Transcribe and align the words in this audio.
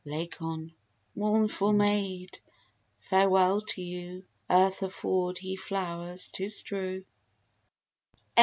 LACON 0.03 0.73
Mournful 1.15 1.73
maid, 1.73 2.39
farewell 2.97 3.61
to 3.61 3.83
you; 3.83 4.23
Earth 4.49 4.81
afford 4.81 5.39
ye 5.43 5.55
flowers 5.55 6.29
to 6.29 6.49
strew! 6.49 7.01
37. 8.35 8.35